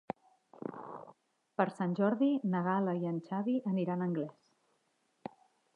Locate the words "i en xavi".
3.03-3.55